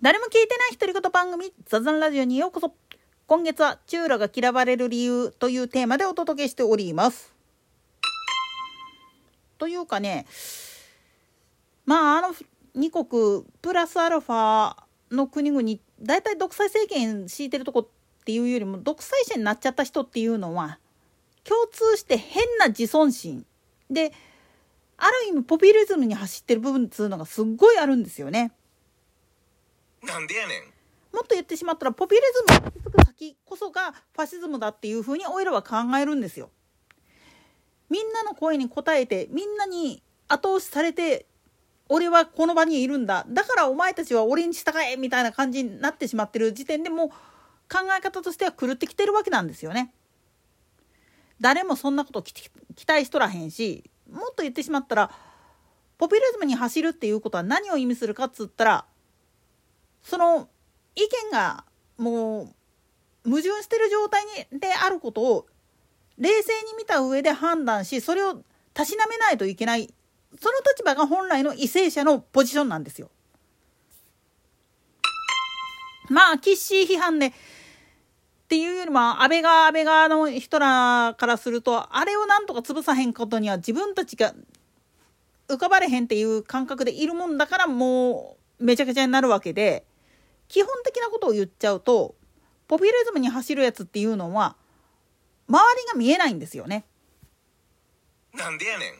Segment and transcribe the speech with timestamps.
[0.00, 2.72] 誰も聞いてない独り言番組ザザンラジオにようこそ
[3.26, 7.34] 今月はチューラが嫌われる理由というテーマでお届けしております
[9.58, 10.24] というかね
[11.84, 12.28] まああの
[12.76, 14.76] 2国プラスアルファ
[15.10, 15.68] の国々
[16.00, 20.78] 大体独裁政権敷いてるとこっていうよりも独裁者になっちゃった人っていうのは
[21.42, 23.44] 共通して変な自尊心
[23.90, 24.12] で
[24.96, 28.52] ある意味ポピュリズムに走ってる部分っつうのがすっごいあるんですよね。
[30.02, 30.62] なんでやねん。
[31.12, 36.50] もっと言ってしまったらポピュリズムにつく先こそがファシズムだっていうふうにオイラは考えるんですよ。
[37.90, 41.26] みんなの声に応えてみんなに後押しされて
[41.88, 47.16] 俺はこの場にいるんだだからお前たちは俺に従えみたいな感じになってしまってる時点でもう考
[47.96, 49.92] え方としては狂ってきてるわけなんですよね。
[51.40, 52.50] 誰もそんなこと期
[52.86, 55.10] 待しとらへんしもっと言ってしまったら
[55.96, 58.84] ポピュリズムに走るっていうことは何を意味するかっつったら
[60.08, 60.48] その
[60.94, 61.64] 意見が
[61.96, 62.54] も
[63.24, 65.46] う矛盾してる状態にであることを
[66.16, 68.42] 冷静に見た上で判断しそれを
[68.74, 69.92] たしなめないといけない
[70.40, 73.10] その立場が本来の為政者のポジションなんですよ。
[76.10, 77.32] まあ、キッシー批判で、っ
[78.48, 84.34] ていうよりも、安倍側、安倍側の人らからすると、あれをなんとか潰さへんことには自分たちが
[85.48, 89.84] 浮かばれへんっていう感覚でいるもんだから、もうめちゃくちゃになるわけで、
[90.48, 92.14] 基本的なことを言っちゃうと、
[92.66, 94.56] ポピュリズムに走るやつっていうのは、
[95.48, 96.84] 周りが見えないんですよね。
[98.34, 98.92] なんでやねん。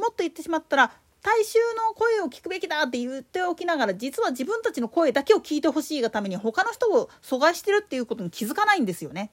[0.00, 9.30] もっと言ってしまったら、大衆の声を聞くべきだって言っておきながら実は自分たちの声だけを聞いてほしいがために他の人を阻害してるっていうことに気づかないんですよね。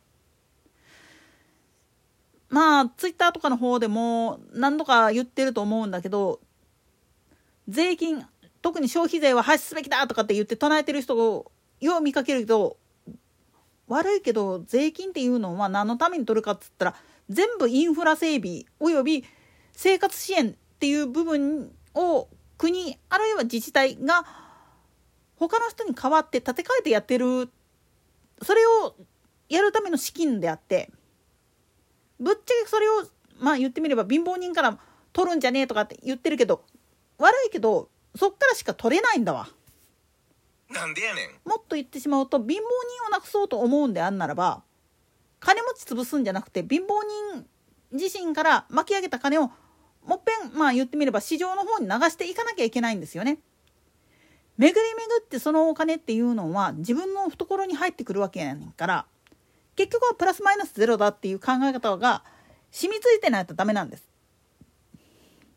[2.50, 6.40] まあツイッターとかの方でも何度か言ってると思うんだけど
[7.68, 8.26] 税金
[8.66, 12.78] 特に消費税は廃止すべきだとかって言って唱えてる人をよう見かけるけど
[13.88, 16.96] 悪いけど税金っていうのは何のために取るかっつったら
[17.30, 19.24] 全部インフラ整備および
[19.72, 22.28] 生活支援っていう部分を
[22.58, 24.26] 国あるいは自治体が
[25.36, 27.48] 他の人に代わって立て替えてやってる
[28.42, 28.96] それを
[29.48, 30.90] やるための資金であって
[32.20, 33.04] ぶっちゃけそれを
[33.40, 34.80] まあ言ってみれば貧乏人から
[35.14, 36.64] 取るんじゃねえとかって言ってるけど
[37.20, 39.48] 悪いけどそっからしか取れないんだわ。
[40.70, 41.50] なんでやねん。
[41.50, 42.60] もっと言ってしまうと貧乏人
[43.08, 44.64] をなくそうと思うんであんならば
[45.40, 46.86] 金持ち潰すんじゃなくて貧乏
[47.34, 47.46] 人
[47.92, 49.52] 自身から巻き上げた金を
[50.06, 53.40] もっぺんまあ言ってみれば市場の方に流していかなきゃいけないんですよね。
[54.58, 59.06] 巡り巡ってそのお金っていうのは自分の懐に入ってくるわけやねんから
[59.76, 62.24] 結局はプラスマイナスゼロだっていう考え方が
[62.72, 64.15] 染みついてないとダメなんです。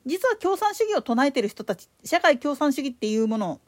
[0.09, 3.61] 実は共産主義を唱えてる人たち社会共産主義っていうもの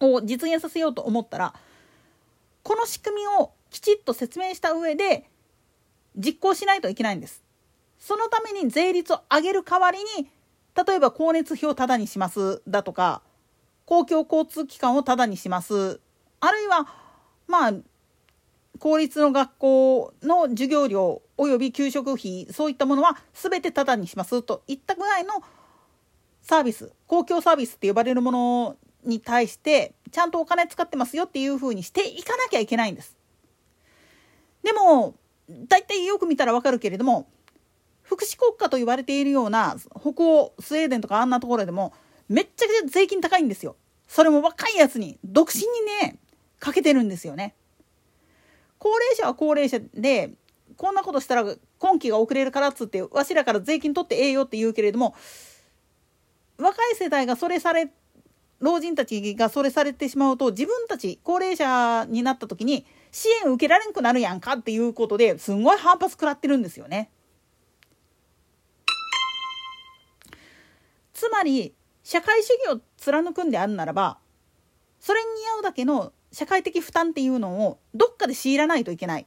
[0.00, 1.54] を実現させようと思ったら
[2.62, 5.28] この仕組みをきちっと説明した上で
[6.16, 7.42] 実行しないといけないんです。
[7.98, 10.28] そのために税率を上げる代わりに
[10.86, 13.22] 例えば光熱費をタダにしますだとか
[13.84, 16.00] 公共交通機関をタダにします
[16.40, 16.86] あるいは
[17.46, 17.72] まあ
[18.80, 25.34] 公立の学校の授業料および給食費そういったものは全てタダにしますといったぐらいの
[26.42, 33.16] サービス公共サービスって呼ばれるものに対してちゃんとお金使ってますよっていうふうにしていかなきゃいけないんです。
[34.62, 35.14] でも
[35.68, 37.28] 大体よく見たらわかるけれども
[38.02, 41.92] 福祉国家と言われているような北欧スウェーデンとかあんなところでも
[42.30, 43.76] めっちゃくちゃ税金高いんですよ。
[44.08, 45.66] それも若いやつに独身に
[46.02, 46.18] ね
[46.58, 47.54] かけてるんですよね。
[48.80, 50.32] 高齢者は高齢者で
[50.76, 51.44] こんなことしたら
[51.78, 55.14] 今期が遅れるからっつってわしらから税金取ってええよって言うけれども
[56.58, 57.92] 若い世代がそれされ
[58.58, 67.10] 老人たちがそれされてしまうと自分たち高齢者になった時に支援受けられんくなるやんかっていうことですんごい反発食らってるんですよね。
[71.12, 74.18] つまり社会主義を貫くんであるならば
[75.00, 79.26] それに似合うだけの社会的負担っていうのをどっかで強いらないといけない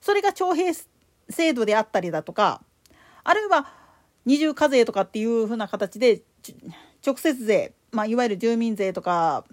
[0.00, 0.72] それが徴兵
[1.28, 2.62] 制度であったりだとか
[3.22, 3.68] あるいは
[4.26, 6.22] 二重課税とかっていうふうな形で
[7.06, 9.44] 直接税、まあ、いわゆる住民税とか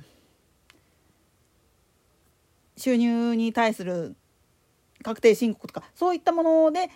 [2.77, 4.15] 収入に対する
[5.03, 6.89] 確定申告とかそういったもので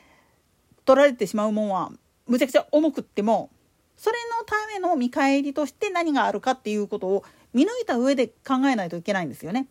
[0.85, 1.91] 取られてしまうもんは
[2.27, 3.49] むちゃくちゃ重くっても
[3.97, 7.23] それのための見返りとして何があるかっていうことを
[7.53, 9.67] 見抜いた上で考えないといけないんですよね。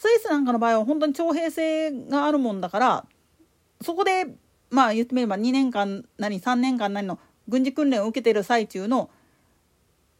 [0.00, 3.06] スイスなんかの場合は本当に徴兵制があるもんだから
[3.82, 4.28] そこで
[4.70, 7.18] まあ言ってみれば2年間なり3年間なりの
[7.48, 9.10] 軍事訓練を受けている最中の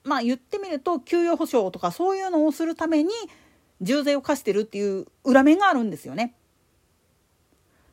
[0.05, 3.11] まあ言ってみると給与保障とかそういうのをするために
[3.81, 6.35] 重税を課してるっていう裏面があるんですよね。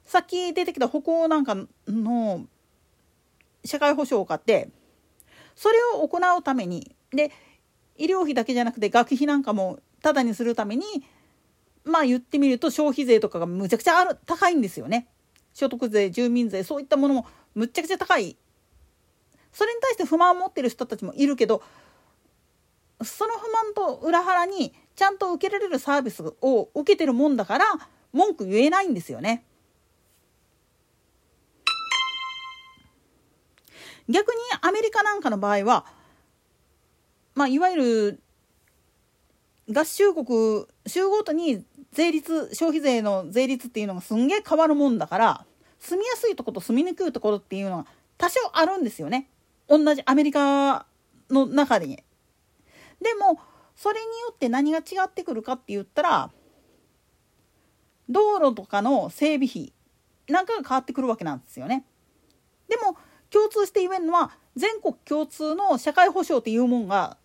[0.05, 1.55] さっき出てきた歩行なんか
[1.87, 2.45] の
[3.63, 4.71] 社会保障を買って
[5.55, 7.31] それを行うためにで
[7.95, 10.83] 医療費だけじゃなくて学費なんかもタダにするために
[11.87, 15.07] まあ言ってみると消費税とかがむちゃくちゃある高いんですよね。
[15.53, 17.25] 所得税住民税そういったものも
[17.55, 18.37] むちゃくちゃ高い
[19.51, 21.63] それに対して不満を持ってる人たちもいるけど
[23.01, 27.65] その不満と裏腹にちゃんと受けられるサービスを受けてるもんだから
[28.13, 29.43] 文句言えないんですよね。
[34.07, 35.85] 逆にアメリカなんかの場合は
[37.33, 38.19] まあいわゆる
[39.69, 45.45] 合衆国州ごとに税率消費税の税率っていうのがすんげえ変わるもんだから
[45.79, 47.85] 住みやすいとこと住みにくいところっていうのが
[48.17, 49.29] 多少あるんですよね
[49.67, 50.85] 同じアメリカ
[51.29, 51.97] の中に。
[53.01, 53.39] でも
[53.75, 56.31] それによって何が違ってくるかって言ったら
[58.09, 59.73] 道路とかの整備費
[60.27, 61.85] なんかが変わってくるわけなんですよね。
[62.69, 62.97] でも
[63.29, 67.17] 共通して言えるのは全国共通の社会保障っていうもんが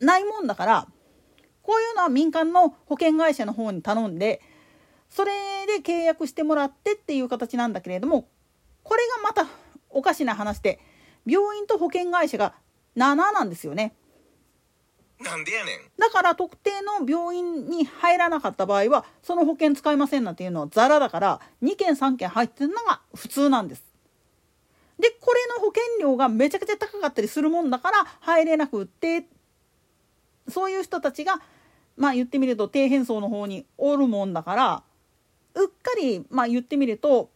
[0.00, 0.88] ないもんだから
[1.66, 4.40] こういうのは民間の保険会社の方に頼んで
[5.10, 5.32] それ
[5.66, 8.28] で契約してもらってっていう形なんだけれども
[8.84, 9.50] これがまた
[9.90, 10.78] おかしな話で
[11.26, 12.54] 病院と保険会社が
[12.96, 13.94] 7なんですよね。
[15.20, 23.82] なんでやねんだから特定の病院に入らなかった場合はその保険使いませんなんていうのはザラだから2件3件入ってるのが普通なんです。
[25.00, 29.24] でこれの保険料がめちゃくちゃ高かったりするもんだから入れなくって
[30.48, 31.40] そういう人たちが
[31.96, 34.82] まあ言ってみると底辺層の方におるもんだから
[35.54, 37.30] うっかりまあ言ってみると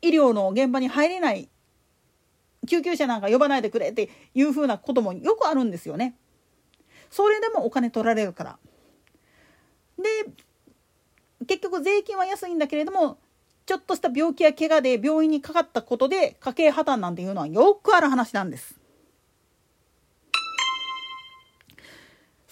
[0.00, 1.48] 医療の現場に入れない
[2.66, 6.14] 救急車なんか呼ばないでくれっていうふうなこともよくあるんですよね。
[7.10, 8.58] それでもお金取られるから。
[9.98, 10.32] で
[11.46, 13.18] 結局税金は安いんだけれども
[13.66, 18.81] ちょっとした病気や怪我で病院にかかったことで家計破綻なんていうのはよくある話なんです。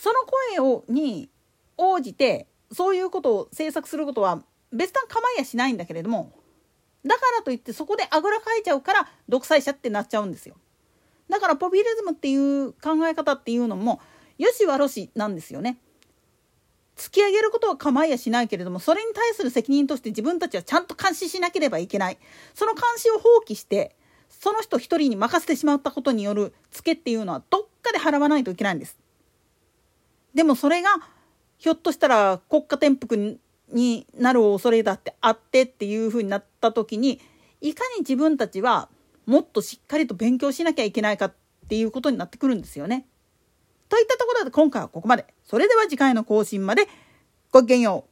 [0.01, 0.15] その
[0.57, 1.29] 声をに
[1.77, 4.43] 応じてそういうことを制作することは
[4.73, 6.33] 別段構いやしないんだけれども
[7.05, 10.55] だからといってそこであぐらかいちゃうから独裁者ってなっちゃうんですよ。
[11.29, 14.01] だからポピュリズムっていう考え方っていうのも
[14.39, 15.77] よし悪しなんですよね。
[16.97, 22.19] 突き上げることは構いやしないけれどもそれに対する責任として自分たちはちゃんと監視しなければいけない
[22.55, 23.97] その監視を放棄して
[24.29, 29.00] その人一人に任せてしまったことによるツケっていうのはどっかで払わないといけないんです。
[30.35, 30.89] でもそれが
[31.59, 33.39] ひょっとしたら国家転覆
[33.73, 37.21] になる恐れだってあってっていうふうになった時に
[37.61, 38.89] いかに自分たちは
[39.27, 41.35] もっとしっかりと勉強しなきゃいけないかっ
[41.69, 43.07] ていうことになってくるんですよね。
[43.89, 45.27] といったところで今回はここまで。
[45.45, 46.89] それでは次回の更新まで
[47.51, 48.10] ごきげんよう。